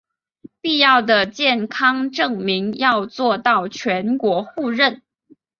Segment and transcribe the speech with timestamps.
[0.61, 5.03] 必要的健康证明要做到全国互认